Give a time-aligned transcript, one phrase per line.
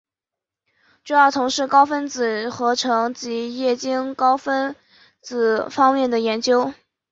[1.03, 4.75] 主要从事高分子合成及液晶高分
[5.21, 6.73] 子方面的研究。